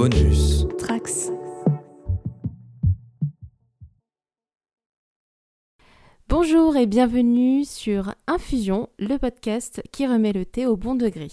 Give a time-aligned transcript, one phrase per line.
[0.00, 0.64] Bonus.
[0.78, 1.32] Trax.
[6.28, 11.26] Bonjour et bienvenue sur Infusion, le podcast qui remet le thé au bon degré.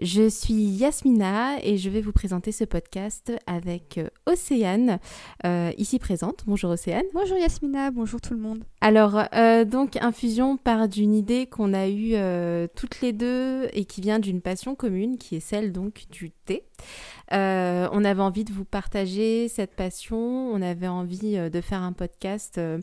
[0.00, 4.98] Je suis Yasmina et je vais vous présenter ce podcast avec euh, Océane,
[5.44, 6.44] euh, ici présente.
[6.46, 7.04] Bonjour Océane.
[7.12, 8.64] Bonjour Yasmina, bonjour tout le monde.
[8.80, 12.14] Alors, euh, donc Infusion part d'une idée qu'on a eue
[12.74, 16.64] toutes les deux et qui vient d'une passion commune qui est celle donc du thé.
[17.32, 21.80] Euh, on avait envie de vous partager cette passion, on avait envie euh, de faire
[21.82, 22.78] un podcast euh,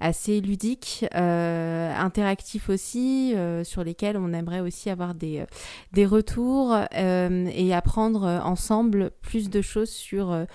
[0.00, 5.44] assez ludique, interactif aussi, sur lesquels on aimerait aussi avoir des,
[5.92, 10.46] des retours et apprendre ensemble plus de choses sur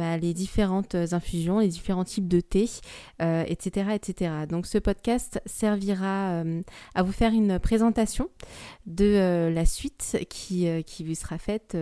[0.00, 2.68] bah, les différentes infusions, les différents types de thé,
[3.20, 4.32] etc., etc.
[4.48, 6.42] Donc ce podcast servira
[6.94, 8.28] à vous faire une présentation
[8.86, 11.76] de la suite qui, qui vous sera faite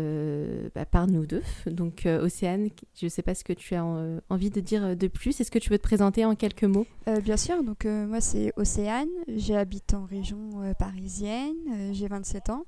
[0.75, 1.43] bah, par nous deux.
[1.67, 2.69] Donc, euh, Océane,
[2.99, 5.41] je ne sais pas ce que tu as euh, envie de dire de plus.
[5.41, 6.87] Est-ce que tu veux te présenter en quelques mots?
[7.09, 7.63] Euh, Bien sûr.
[7.63, 9.09] Donc, moi, c'est Océane.
[9.29, 11.57] J'habite en région parisienne.
[11.93, 12.65] J'ai 27 ans.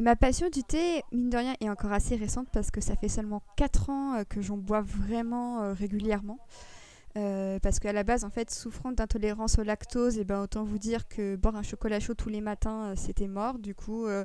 [0.00, 3.08] Ma passion du thé, mine de rien, est encore assez récente parce que ça fait
[3.08, 6.38] seulement 4 ans que j'en bois vraiment régulièrement.
[7.18, 10.64] Euh, parce qu'à la base, en fait, souffrant d'intolérance au lactose, et eh ben, autant
[10.64, 13.58] vous dire que boire un chocolat chaud tous les matins, euh, c'était mort.
[13.58, 14.24] Du coup, euh,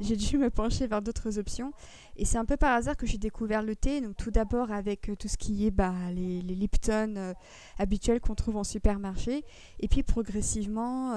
[0.00, 1.72] j'ai dû me pencher vers d'autres options.
[2.16, 4.00] Et c'est un peu par hasard que j'ai découvert le thé.
[4.00, 7.34] Donc, tout d'abord avec tout ce qui est bah, les, les Lipton
[7.78, 9.44] habituels qu'on trouve en supermarché.
[9.80, 11.12] Et puis, progressivement,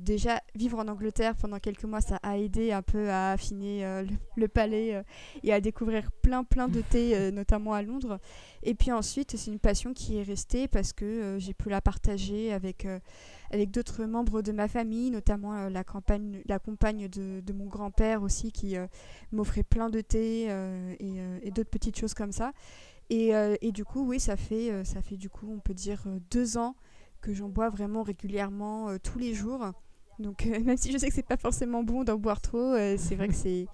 [0.00, 4.16] déjà, vivre en Angleterre pendant quelques mois, ça a aidé un peu à affiner le,
[4.34, 5.04] le, palais
[5.44, 8.18] et à découvrir plein, plein de thé, notamment à Londres.
[8.62, 11.80] Et puis ensuite, c'est une passion qui est restée parce que euh, j'ai pu la
[11.80, 12.98] partager avec, euh,
[13.50, 17.66] avec d'autres membres de ma famille, notamment euh, la, campagne, la compagne de, de mon
[17.66, 18.76] grand-père aussi qui
[19.32, 20.48] m'offrait plein de thé
[21.00, 22.52] et, et d'autres petites choses comme ça.
[23.10, 23.32] Et,
[23.62, 26.76] et, du coup, oui, ça fait, ça fait du coup, on peut dire, deux ans
[27.22, 29.72] que j'en bois vraiment régulièrement tous les jours.
[30.18, 33.28] Donc même si je sais que c'est pas forcément bon d'en boire trop, c'est vrai
[33.28, 33.66] que c'est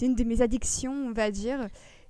[0.00, 1.68] une de mes addictions, on va dire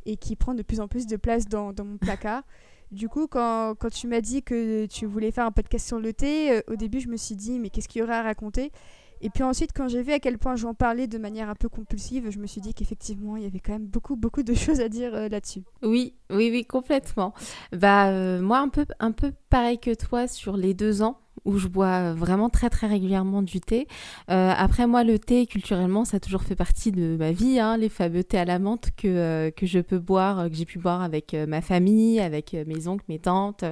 [0.08, 2.42] et qui prend de plus en plus de place dans, dans mon placard.
[2.90, 6.12] Du coup, quand, quand tu m'as dit que tu voulais faire un podcast sur le
[6.12, 8.72] thé, euh, au début, je me suis dit, mais qu'est-ce qu'il y aurait à raconter?
[9.20, 11.68] Et puis ensuite, quand j'ai vu à quel point j'en parlais de manière un peu
[11.68, 14.80] compulsive, je me suis dit qu'effectivement, il y avait quand même beaucoup, beaucoup de choses
[14.80, 15.64] à dire euh, là-dessus.
[15.82, 17.34] Oui, oui, oui, complètement.
[17.72, 21.56] Bah, euh, moi, un peu, un peu pareil que toi sur les deux ans où
[21.56, 23.86] je bois vraiment très très régulièrement du thé.
[24.30, 27.78] Euh, après moi le thé culturellement ça a toujours fait partie de ma vie, hein,
[27.78, 30.78] les fameux thés à la menthe que, euh, que je peux boire, que j'ai pu
[30.78, 33.64] boire avec euh, ma famille, avec mes oncles, mes tantes,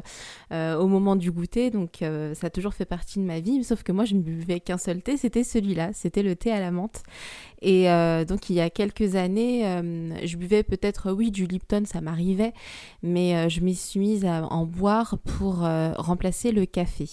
[0.50, 1.70] au moment du goûter.
[1.70, 4.60] Donc ça a toujours fait partie de ma vie, sauf que moi je ne buvais
[4.60, 7.02] qu'un seul thé, c'était celui-là, c'était le thé à la menthe.
[7.60, 7.86] Et
[8.26, 9.62] donc il y a quelques années,
[10.24, 12.52] je buvais peut-être oui du Lipton, ça m'arrivait,
[13.02, 15.66] mais je m'y suis mise à en boire pour
[15.96, 17.08] remplacer le café.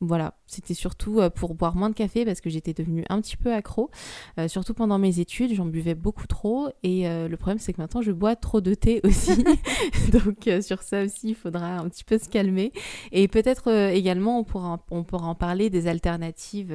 [0.00, 3.38] Voilà, c'était surtout euh, pour boire moins de café parce que j'étais devenue un petit
[3.38, 3.90] peu accro,
[4.38, 7.80] euh, surtout pendant mes études, j'en buvais beaucoup trop et euh, le problème c'est que
[7.80, 9.42] maintenant je bois trop de thé aussi,
[10.12, 12.72] donc sur ça aussi il faudra un petit peu se calmer.
[13.10, 16.74] Et peut-être également on pourra, on pourra en parler des alternatives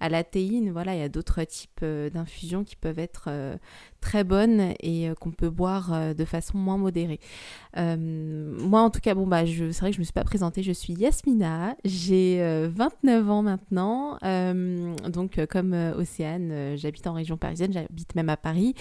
[0.00, 3.28] à la théine, voilà il y a d'autres types d'infusions qui peuvent être
[4.00, 7.20] très bonne et euh, qu'on peut boire euh, de façon moins modérée.
[7.76, 10.24] Euh, moi, en tout cas, bon, bah, c'est vrai que je ne me suis pas
[10.24, 10.62] présentée.
[10.62, 14.18] Je suis Yasmina, j'ai 29 ans maintenant.
[15.08, 18.74] donc, comme Océane, j'habite en région parisienne, j'habite même à Paris.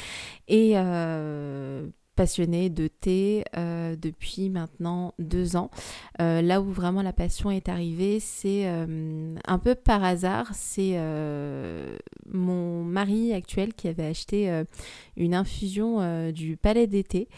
[0.47, 0.75] Et
[2.17, 5.69] passionnée de thé euh, depuis maintenant deux ans.
[6.19, 10.50] Euh, là où vraiment la passion est arrivée, c'est euh, un peu par hasard.
[10.53, 10.97] C'est
[12.33, 14.63] mon mari actuel qui avait acheté
[15.16, 17.29] une infusion du Palais d'été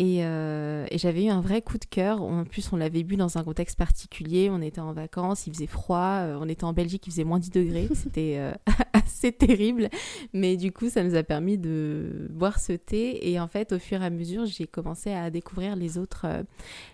[0.00, 2.22] et, j'avais eu un vrai coup de cœur.
[2.22, 4.50] En plus, on l'avait bu dans un contexte particulier.
[4.50, 6.22] On était en vacances, il faisait froid.
[6.40, 7.88] on était en Belgique, il faisait moins 10 degrés.
[7.94, 8.40] C'était
[9.20, 9.88] c'est terrible.
[10.32, 13.30] Mais du coup, ça nous a permis de boire ce thé.
[13.30, 16.42] Et en fait, au fur et à mesure, j'ai commencé à découvrir les autres, euh,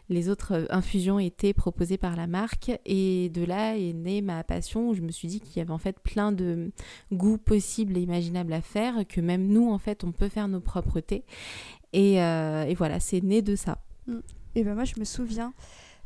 [0.08, 2.72] les autres infusions et thés proposés par la marque.
[2.84, 5.72] Et de là est née ma passion où je me suis dit qu'il y avait
[5.72, 6.70] en fait plein de
[7.12, 10.60] goûts possibles et imaginables à faire, que même nous, en fait, on peut faire nos
[10.60, 11.24] propres thés.
[11.92, 13.78] Et, euh, voilà, c'est né de ça.
[14.06, 14.18] Mm.
[14.54, 15.52] Et ben moi, je me souviens.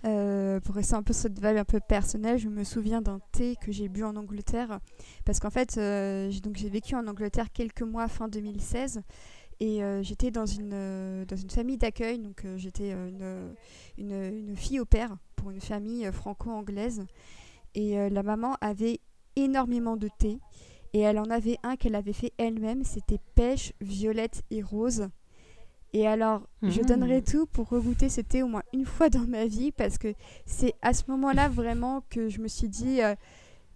[0.06, 3.56] Euh, pour rester un peu cette vibe un peu personnelle, je me souviens d'un thé
[3.60, 4.80] que j'ai bu en Angleterre.
[5.26, 9.02] Parce qu'en fait, euh, j'ai vécu en Angleterre quelques mois fin 2016.
[9.62, 12.18] Et j'étais dans une, dans une famille d'accueil.
[12.18, 13.52] Donc j'étais une,
[13.98, 17.04] une, fille au père pour une famille franco-anglaise.
[17.74, 19.00] Et la maman avait
[19.36, 20.38] énormément de thé.
[20.94, 22.84] Et elle en avait un qu'elle avait fait elle-même.
[22.84, 25.10] C'était pêche, violette et rose.
[25.92, 26.84] Et alors, je Mmh.
[26.84, 30.14] donnerais tout pour regoûter ce thé au moins une fois dans ma vie parce que
[30.46, 33.14] c'est à ce moment-là vraiment que je me suis dit, euh,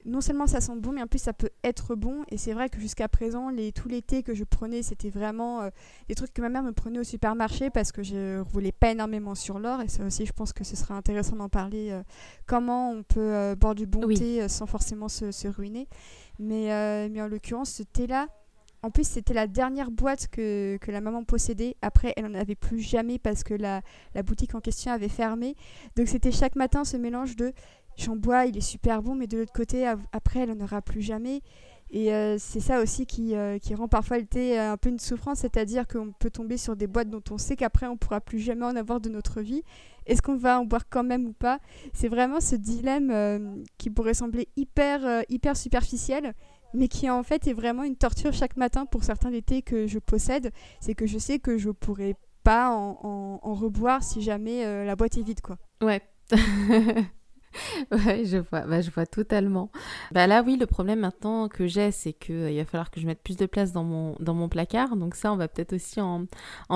[0.05, 2.23] non seulement ça sent bon, mais en plus ça peut être bon.
[2.29, 5.63] Et c'est vrai que jusqu'à présent, les, tous les thés que je prenais, c'était vraiment
[5.63, 5.71] euh,
[6.09, 8.91] des trucs que ma mère me prenait au supermarché parce que je ne roulais pas
[8.93, 9.81] énormément sur l'or.
[9.81, 11.91] Et ça aussi, je pense que ce serait intéressant d'en parler.
[11.91, 12.03] euh,
[12.47, 14.17] comment on peut euh, boire du bon Oui.
[14.19, 15.89] thé sans forcément se, se ruiner.
[16.39, 18.29] Mais, mais en l'occurrence, ce thé-là,
[18.85, 21.77] en plus, c'était la dernière boîte que, que la maman possédait.
[21.81, 23.81] Après, elle n'en avait plus jamais parce que la,
[24.15, 25.57] la boutique en question avait fermé.
[25.97, 27.53] Donc, c'était chaque matin ce mélange de
[27.97, 31.01] j'en bois, il est super bon, mais de l'autre côté, après, elle n'en aura plus
[31.01, 31.41] jamais.
[31.91, 34.89] Et euh, c'est ça aussi qui, euh, qui rend parfois le thé euh, un peu
[34.89, 38.21] une souffrance, c'est-à-dire qu'on peut tomber sur des boîtes dont on sait qu'après, on pourra
[38.21, 39.63] plus jamais en avoir de notre vie.
[40.07, 41.61] Est-ce qu'on va en boire quand même ou pas?
[41.93, 46.35] C'est vraiment ce dilemme qui pourrait sembler hyper, hyper superficiel,
[46.75, 49.87] mais qui en fait est vraiment une torture chaque matin pour certains des thés que
[49.87, 50.53] je possède.
[50.81, 55.17] C'est que je sais que je pourrais pas en, reboire si jamais euh, la boîte
[55.17, 55.59] est vide, quoi.
[55.83, 56.03] Ouais.
[57.93, 59.71] Ouais, je vois, bah, je vois totalement.
[60.11, 63.07] Bah là, oui, le problème maintenant que j'ai, c'est qu'il il va falloir que je
[63.07, 64.97] mette plus de place dans mon, dans mon placard.
[64.97, 66.27] Donc ça, on va peut-être aussi en,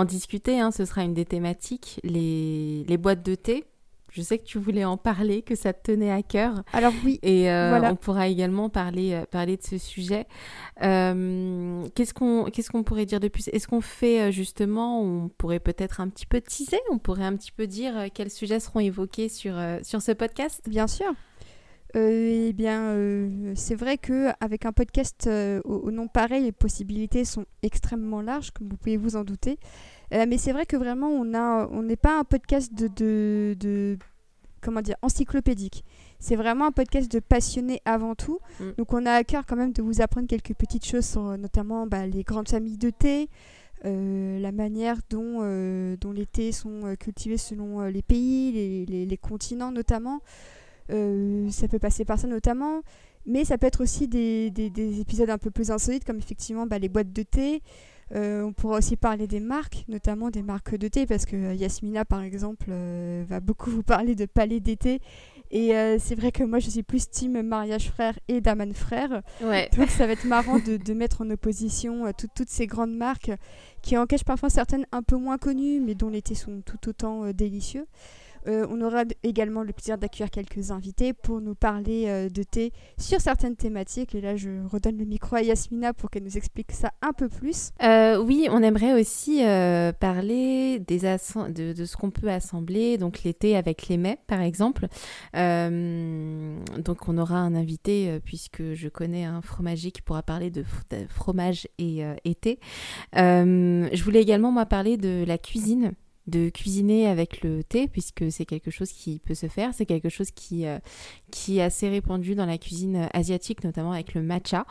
[0.05, 0.61] discuter.
[0.61, 0.71] hein.
[0.71, 3.65] Ce sera une des thématiques, les boîtes de thé.
[4.10, 6.62] Je sais que tu voulais en parler, que ça te tenait à cœur.
[6.72, 7.93] Alors oui, Et euh, Voilà.
[7.93, 10.26] on pourra également parler, euh, parler de ce sujet.
[10.82, 13.49] Euh, qu'est-ce qu'on qu'est-ce qu'on pourrait dire de plus?
[13.49, 17.52] Est-ce qu'on fait justement, on pourrait peut-être un petit peu teaser, on pourrait un petit
[17.52, 20.62] peu dire quels sujets seront évoqués sur, sur ce podcast?
[20.69, 21.12] Bien sûr.
[21.96, 26.44] Euh, eh bien, euh, c'est vrai que avec un podcast euh, au, au nom pareil,
[26.44, 29.58] les possibilités sont extrêmement larges, comme vous pouvez vous en douter.
[30.14, 33.99] Euh, mais c'est vrai que vraiment, on n'est pas un podcast de, de, de-
[34.62, 35.84] comment dire, encyclopédique.
[36.19, 38.38] C'est vraiment un podcast de passionnés avant tout.
[38.58, 38.64] Mm.
[38.78, 41.87] Donc, on a à cœur quand même de vous apprendre quelques petites choses sur notamment
[41.87, 43.28] bah, les grandes familles de thé.
[43.84, 49.06] euh, la manière dont, euh, dont les thés sont cultivés selon les pays, les, les-
[49.06, 50.20] les continents notamment.
[50.90, 52.81] Euh, ça peut passer par ça notamment,
[53.26, 56.66] mais ça peut être aussi des, des- des épisodes un peu plus insolites, comme effectivement
[56.66, 57.62] bah, les boîtes de thé.
[58.14, 61.55] Euh, on pourra aussi parler des marques, notamment des marques de thé, parce que euh,
[61.55, 65.00] Yasmina, par exemple, euh, va beaucoup vous parler de palais d'été.
[65.50, 69.22] Et c'est vrai que moi, je suis plus team mariage frère et Daman frère.
[69.43, 69.70] Ouais.
[69.78, 73.31] Donc ça va être marrant de, de mettre en opposition tout- toutes ces grandes marques
[73.81, 76.90] qui en cachent parfois certaines un peu moins connues, mais dont les thés sont tout
[76.90, 77.87] autant délicieux.
[78.49, 82.73] Euh, on aura également le plaisir d'accueillir quelques invités pour nous parler euh, de thé
[82.99, 84.15] sur certaines thématiques.
[84.15, 87.29] Et là, je redonne le micro à Yasmina pour qu'elle nous explique ça un peu
[87.29, 87.71] plus.
[87.83, 89.43] Euh, oui, on aimerait aussi
[90.00, 94.87] parler de, ce qu'on peut assembler, donc l'été avec les mets, par exemple.
[95.35, 100.65] Donc on aura un invité, puisque je connais un fromager qui pourra parler de,
[101.09, 102.59] fromage et été.
[103.15, 105.93] Je voulais également, moi, parler de la cuisine
[106.28, 110.08] de cuisiner avec le thé puisque c'est quelque chose qui peut se faire c'est quelque
[110.08, 110.78] chose qui euh,
[111.30, 114.64] qui est assez répandu dans la cuisine asiatique notamment avec le matcha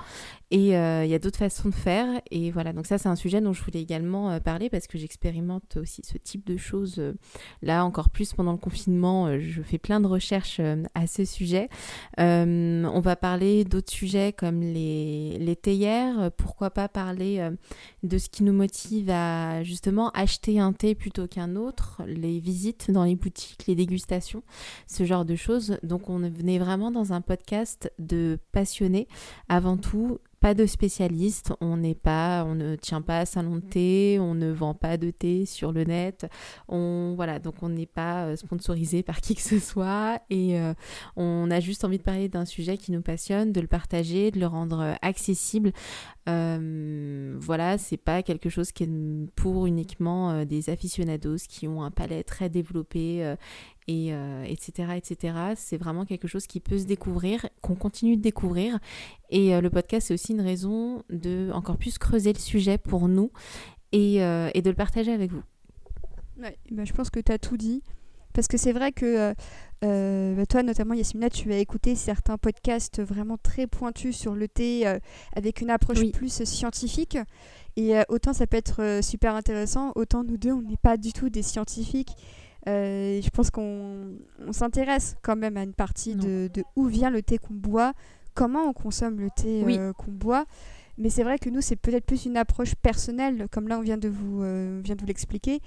[0.50, 2.21] et euh, il y a d'autres façons de faire.
[2.31, 4.98] Et voilà, donc ça c'est un sujet dont je voulais également euh, parler parce que
[4.98, 7.00] j'expérimente aussi ce type de choses.
[7.00, 7.13] euh,
[7.62, 11.25] là encore plus pendant le confinement, euh, je fais plein de recherches euh, à ce
[11.25, 11.69] sujet.
[12.19, 16.19] Euh, on va parler d'autres sujets comme les, les théières.
[16.19, 17.51] Euh, Pourquoi pas parler euh,
[18.04, 22.92] de ce qui nous motive à justement acheter un thé plutôt qu'un autre, les visites
[22.92, 24.44] dans les boutiques, les dégustations,
[24.88, 25.78] ce genre de choses.
[25.83, 29.07] Donc on venait vraiment dans un podcast de passionnés
[29.50, 33.62] avant tout pas de spécialiste, on n'est pas, on ne tient pas à salon de
[33.62, 36.28] thé, on ne vend pas de thé sur le net,
[36.68, 40.74] on voilà, donc on n'est pas euh, sponsorisé par qui que ce soit et euh,
[41.16, 44.40] on a juste envie de parler d'un sujet qui nous passionne, de le partager, de
[44.40, 45.71] le rendre euh, accessible.
[46.28, 51.84] Euh, voilà, c'est pas quelque chose qui est pour uniquement euh, des aficionados qui ont
[51.84, 53.36] un palais très développé euh,
[53.88, 54.10] et
[54.52, 55.38] etc etc.
[55.56, 58.80] C'est vraiment quelque chose qui peut se découvrir, qu'on continue de découvrir
[59.30, 63.31] et le podcast, c'est aussi une raison de encore plus creuser le sujet pour nous
[63.94, 65.44] et, et de le partager avec vous.
[66.38, 67.81] Ouais, bah, je pense que tu as tout dit.
[68.34, 69.34] Parce que c'est vrai que
[69.84, 74.48] euh, bah, toi, notamment Yasmina, tu as écouté certains podcasts vraiment très pointus sur le
[74.48, 74.98] thé euh,
[75.36, 76.12] avec une approche Oui.
[76.12, 77.18] plus scientifique.
[77.76, 81.14] Et euh, autant ça peut être super intéressant, autant nous deux, on n'est pas du
[81.14, 82.16] tout des scientifiques.
[82.66, 84.16] Je pense qu'on
[84.46, 87.94] on s'intéresse quand même à une partie de, de où vient le thé qu'on boit,
[88.34, 89.80] comment on consomme le thé Oui.
[89.98, 90.46] qu'on boit.
[90.97, 93.97] Mais c'est vrai que nous, c'est peut-être plus une approche personnelle, comme là on vient
[93.97, 95.61] de vous, euh, vous l'expliquer.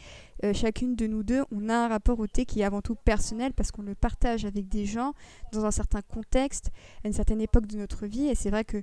[0.44, 2.96] Euh, chacune de nous deux, on a un rapport au thé qui est avant tout
[2.96, 5.12] personnel parce qu'on le partage avec des gens
[5.52, 6.70] dans un certain contexte,
[7.04, 8.26] à une certaine époque de notre vie.
[8.28, 8.82] Et c'est vrai que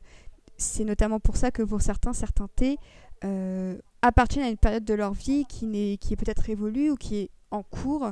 [0.58, 2.78] c'est notamment pour ça que pour certains, certains thés
[3.24, 6.96] euh, appartiennent à une période de leur vie qui, est, qui est peut-être révolue ou
[6.96, 8.12] qui est en cours.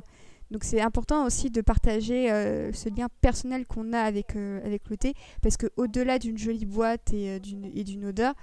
[0.52, 4.90] Donc c'est important aussi de partager euh, ce lien personnel qu'on a avec, euh, avec
[4.90, 8.34] le thé, parce qu'au-delà d'une jolie boîte et d'une odeur,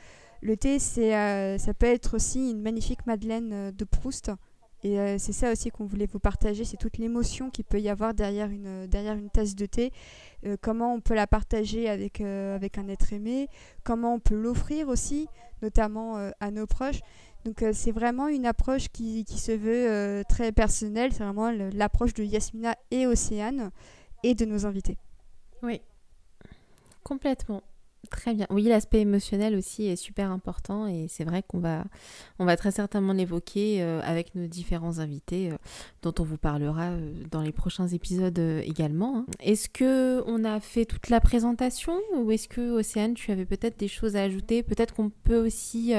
[0.40, 4.32] le thé, ça peut être aussi une magnifique madeleine de Proust
[4.84, 7.88] et euh, c'est ça aussi qu'on voulait vous partager, c'est toute l'émotion qu'il peut y
[7.88, 9.92] avoir derrière une, derrière une tasse de thé,
[10.44, 13.48] euh, comment on peut la partager avec, euh, avec un être aimé,
[13.84, 15.28] comment on peut l'offrir aussi,
[15.62, 16.98] notamment à nos proches.
[17.44, 22.22] Donc c'est vraiment une approche qui, qui se veut très personnelle, c'est vraiment l'approche de
[22.22, 23.70] Yasmina et Océane
[24.22, 24.96] et de nos invités.
[25.62, 25.80] Oui,
[27.02, 27.62] complètement.
[28.10, 28.46] Très bien.
[28.50, 31.84] Oui, l'aspect émotionnel aussi est super important et c'est vrai qu'on va,
[32.40, 35.56] on va très certainement l'évoquer euh, avec nos différents invités euh,
[36.02, 39.18] dont on vous parlera euh, dans les prochains épisodes également.
[39.18, 39.26] Hein.
[39.38, 43.78] Est-ce que on a fait toute la présentation ou est-ce que Océane, tu avais peut-être
[43.78, 44.64] des choses à ajouter?
[44.64, 45.94] Peut-être qu'on peut aussi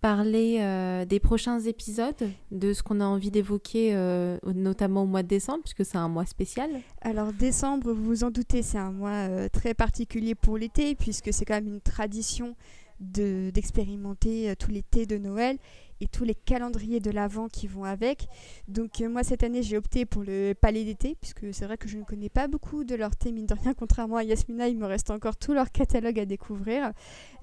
[0.00, 2.14] parler euh, des prochains épisodes,
[2.50, 6.08] de ce qu'on a envie d'évoquer, euh, notamment au mois de décembre, puisque c'est un
[6.08, 6.70] mois spécial.
[7.00, 11.32] Alors décembre, vous vous en doutez, c'est un mois euh, très particulier pour l'été, puisque
[11.32, 12.56] c'est quand même une tradition
[12.98, 15.58] d'expérimenter tous les thés de Noël
[16.00, 18.28] et tous les calendriers de l'Avent qui vont avec.
[18.68, 21.88] Donc euh, moi cette année j'ai opté pour le Palais d'été puisque c'est vrai que
[21.88, 24.78] je ne connais pas beaucoup de leur thé mine de rien contrairement à Yasmina il
[24.78, 26.92] me reste encore tout leur catalogue à découvrir.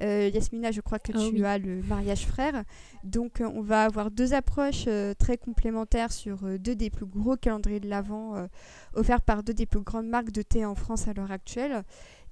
[0.01, 2.63] Euh, Yasmina je crois que ah tu as le mariage frère
[3.03, 7.79] donc euh, on va avoir deux approches très complémentaires sur deux des plus gros calendriers
[7.79, 8.47] de l'Avent
[8.93, 11.83] offerts par deux des plus grandes marques de thé en France à l'heure actuelle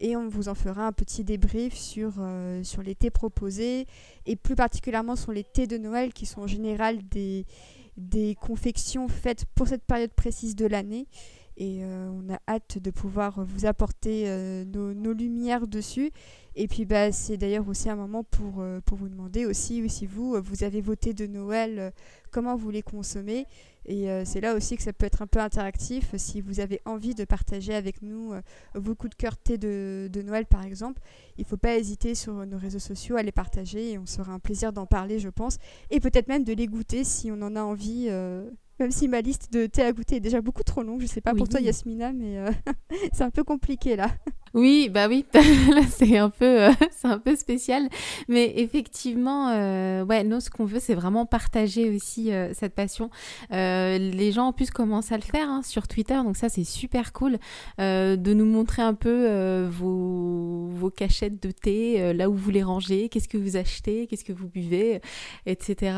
[0.01, 2.13] et on vous en fera un petit débrief sur,
[2.63, 3.88] sur les thés proposés
[4.25, 7.46] et plus particulièrement sur les thés de Noël qui sont en général des,
[7.98, 11.08] des confections faites pour cette période précise de l'année.
[11.62, 16.10] Et euh, on a hâte de pouvoir vous apporter euh, nos, lumières dessus.
[16.56, 20.08] Et puis bah, c'est d'ailleurs aussi un moment pour, euh, pour vous demander aussi si
[20.08, 21.94] vous, vous avez voté de Noël,
[22.32, 23.46] comment vous les consommez.
[23.86, 26.15] Et c'est là aussi que ça peut être un peu interactif.
[26.15, 28.34] Si vous avez envie de partager avec nous
[28.75, 31.01] vos coups de cœur thé de, de, Noël, par exemple,
[31.38, 34.34] il ne faut pas hésiter sur nos réseaux sociaux à les partager et on sera
[34.34, 35.58] un plaisir d'en parler, je pense.
[35.89, 38.10] Et peut-être même de les goûter si on en a envie.
[38.81, 41.00] Même si ma liste de thé à goûter est déjà beaucoup trop longue.
[41.00, 42.43] Je ne sais pas pour toi, Yasmina, mais
[43.13, 44.09] c'est un peu compliqué là.
[44.53, 47.88] Oui, bah oui, là c'est un peu, euh, c'est un peu spécial,
[48.27, 53.10] mais effectivement, euh, ouais, nous ce qu'on veut, c'est vraiment partager aussi euh, cette passion.
[53.50, 57.13] les gens en plus commencent à le faire hein, sur Twitter, donc ça c'est super
[57.13, 57.38] cool
[57.77, 63.10] de nous montrer un peu vos, vos cachettes de thé, là où vous les rangez,
[63.10, 65.01] qu'est-ce que vous achetez, qu'est-ce que vous buvez,
[65.46, 65.93] etc.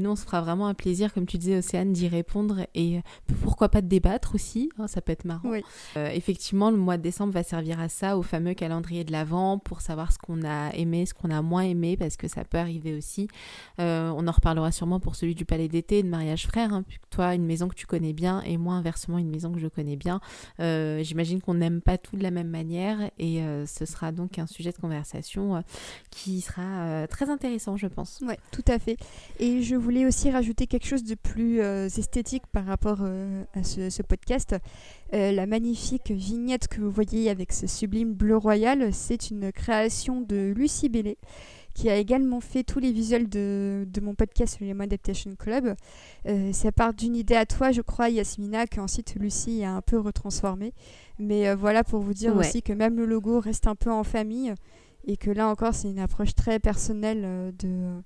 [0.00, 3.00] nous on se fera vraiment un plaisir, comme tu disais, Océane, d'y répondre et
[3.42, 5.48] pourquoi pas de débattre aussi, hein, ça peut être marrant.
[5.48, 5.62] Oui.
[5.96, 9.80] effectivement, le mois de décembre va servir à ça, au fameux calendrier de l'Avent, pour
[9.80, 12.94] savoir ce qu'on a aimé, ce qu'on a moins aimé, parce que ça peut arriver
[12.94, 13.28] aussi.
[13.80, 17.34] Euh, on en reparlera sûrement pour celui du Palais d'été de mariage frère, hein, toi,
[17.34, 20.20] une maison que tu connais bien, et moi, inversement, une maison que je connais bien.
[20.60, 24.38] Euh, j'imagine qu'on n'aime pas tout de la même manière, et euh, ce sera donc
[24.38, 25.62] un sujet de conversation
[26.10, 28.20] qui sera très intéressant, je pense.
[28.26, 28.96] Oui, tout à fait.
[29.38, 34.56] Et je voulais aussi rajouter quelque chose de plus esthétique par rapport à ce podcast.
[35.12, 40.52] La magnifique vignette que vous voyez avec ce sublime bleu royal, c'est une création de
[40.56, 41.18] Lucie Bellet
[41.74, 45.74] qui a également fait tous les visuels de, de mon podcast le Lemon Adaptation Club.
[46.26, 49.98] Euh, ça part d'une idée à toi, je crois, Yasmina, qu'ensuite Lucie a un peu
[49.98, 50.74] retransformé.
[51.18, 54.04] Mais euh, voilà pour vous dire aussi que même le logo reste un peu en
[54.04, 54.52] famille
[55.04, 58.02] et que là encore, c'est une approche très personnelle euh, de,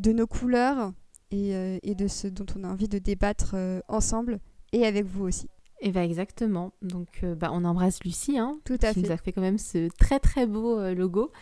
[0.00, 0.92] de nos couleurs
[1.32, 1.52] et,
[1.84, 3.54] et, de ce dont on a envie de débattre
[3.86, 4.40] ensemble
[4.72, 5.48] et avec vous aussi.
[5.82, 6.72] Et eh bien exactement.
[6.82, 9.56] Donc euh, bah, on embrasse Lucie, hein, Tout à qui nous a fait quand même
[9.56, 11.32] ce très très beau euh, logo.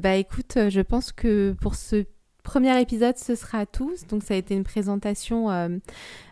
[0.00, 2.04] Bah écoute, euh, je pense que pour ce
[2.42, 3.94] premier épisode, ce sera tout.
[4.08, 5.50] Donc ça a été une présentation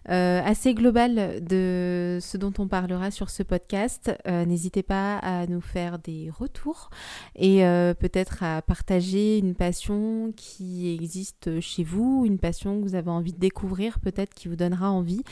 [0.09, 4.11] euh, assez global de ce dont on parlera sur ce podcast.
[4.27, 6.91] Euh, n'hésitez pas à nous faire des retours
[7.37, 12.95] et euh, peut-être à partager une passion qui existe chez vous, une passion que vous
[12.95, 15.23] avez envie de découvrir, peut-être qui vous donnera envie.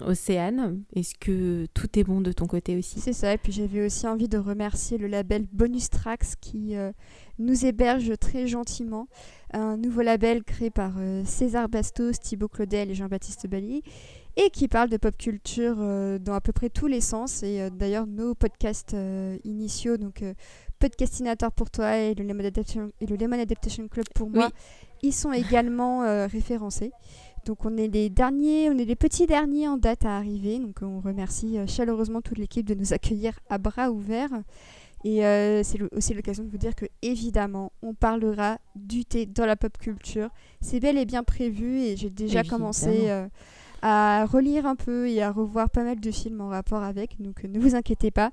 [0.00, 3.00] Océane, est-ce que tout est bon de ton côté aussi?
[3.00, 6.74] C'est ça, et puis j'avais aussi envie de remercier le label Bonus Tracks qui
[7.38, 9.06] nous héberge très gentiment
[9.52, 13.82] un nouveau label créé par euh, César Bastos, Thibaut Claudel et Jean-Baptiste Bali,
[14.36, 17.42] et qui parle de pop culture euh, dans à peu près tous les sens.
[17.42, 18.96] Et euh, d'ailleurs, nos podcasts
[19.44, 20.22] initiaux, donc
[20.78, 24.50] Podcastinator pour toi et le, Lemon Adaptation, et le Lemon Adaptation Club pour moi,
[25.02, 26.92] ils sont également référencés.
[27.46, 30.58] Donc on est les derniers, on est les petits derniers en date à arriver.
[30.58, 34.42] Donc on remercie chaleureusement toute l'équipe de nous accueillir à bras ouverts.
[35.04, 39.46] Et euh, c'est aussi l'occasion de vous dire que, évidemment, on parlera du thé dans
[39.46, 40.30] la pop culture.
[40.60, 43.28] C'est bel et bien prévu et j'ai déjà commencé euh,
[43.82, 47.20] à relire un peu et à revoir pas mal de films en rapport avec.
[47.20, 48.30] Donc ne vous inquiétez pas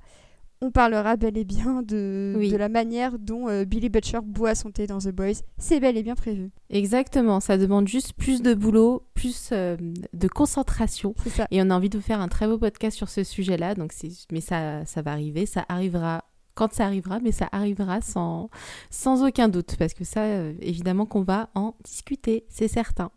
[0.62, 4.70] on parlera bel et bien de, de la manière dont euh, Billy Butcher boit son
[4.70, 5.42] thé dans The Boys.
[5.58, 6.50] C'est bel et bien prévu.
[6.70, 9.76] Exactement, ça demande juste plus de boulot, plus euh,
[10.12, 11.14] de concentration.
[11.26, 11.46] Ça.
[11.50, 13.74] Et on a envie de vous faire un très beau podcast sur ce sujet-là.
[13.74, 13.92] Donc
[14.32, 16.24] mais ça, ça va arriver, ça arrivera
[16.56, 18.48] quand ça arrivera, mais ça arrivera sans,
[18.90, 23.10] sans aucun doute, parce que ça, euh, évidemment qu'on va en discuter, c'est certain.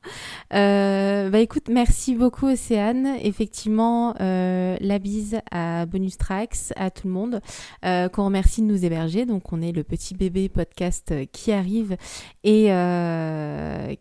[0.53, 3.15] Euh, bah écoute, merci beaucoup Océane.
[3.21, 7.41] Effectivement, euh, la bise à Bonus Tracks, à tout le monde,
[7.81, 9.25] qu'on remercie de nous héberger.
[9.25, 11.95] Donc on est le petit bébé podcast qui arrive
[12.43, 12.65] et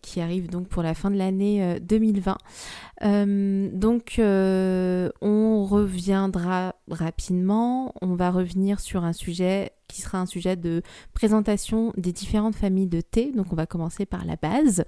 [0.03, 2.37] qui arrive donc pour la fin de l'année 2020.
[3.73, 5.38] donc on
[5.89, 10.83] reviendra rapidement, on va revenir sur un sujet sujet qui sera un sujet de
[11.15, 13.33] présentation des différentes familles de thé.
[13.35, 14.85] Donc on va commencer par la base,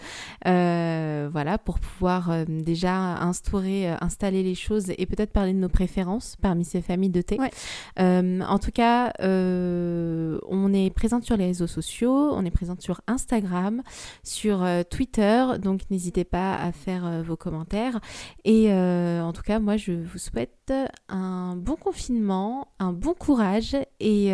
[0.47, 5.59] euh, voilà, pour pouvoir euh, déjà instaurer, euh, installer les choses et peut-être parler de
[5.59, 7.39] nos préférences parmi ces familles de thé.
[7.99, 13.83] en tout cas, on est présente sur les réseaux sociaux, on est présente sur Instagram,
[14.23, 18.01] sur Twitter, donc n'hésitez pas à faire vos commentaires.
[18.45, 20.73] Et en tout cas, moi, je vous souhaite
[21.09, 24.33] un bon confinement, un bon courage et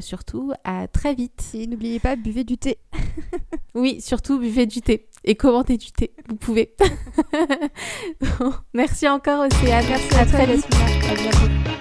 [0.00, 1.50] surtout à très vite.
[1.54, 2.78] Et n'oubliez pas, buvez du thé.
[3.74, 6.12] oui, surtout buvez du thé et commentez du thé.
[6.28, 6.74] Vous pouvez.
[8.74, 9.84] merci encore Océane.
[9.88, 10.66] Merci à, très vite.
[11.10, 11.77] À bientôt.